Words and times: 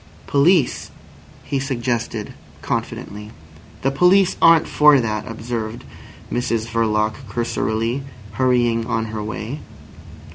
"Police," 0.25 0.89
he 1.43 1.59
suggested 1.59 2.33
confidently. 2.63 3.29
"The 3.83 3.91
police 3.91 4.35
aren't 4.41 4.67
for 4.67 4.99
that," 4.99 5.29
observed 5.29 5.83
Mrs 6.31 6.65
Verloc 6.69 7.13
cursorily, 7.29 8.01
hurrying 8.31 8.87
on 8.87 9.05
her 9.13 9.21
way. 9.21 9.59